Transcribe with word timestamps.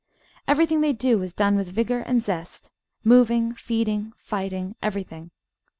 Everything 0.47 0.81
they 0.81 0.93
do 0.93 1.21
is 1.21 1.31
done 1.31 1.55
with 1.55 1.67
vigour 1.67 1.99
and 1.99 2.23
zest— 2.23 2.71
^moving, 3.05 3.55
feeding, 3.55 4.11
fighting, 4.15 4.73
everything. 4.81 5.29